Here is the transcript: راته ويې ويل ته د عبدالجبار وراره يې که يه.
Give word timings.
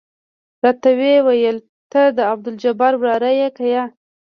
راته 0.63 0.89
ويې 0.99 1.17
ويل 1.27 1.57
ته 1.91 2.01
د 2.17 2.19
عبدالجبار 2.31 2.93
وراره 2.97 3.31
يې 3.39 3.47
که 3.55 3.65
يه. 3.73 3.83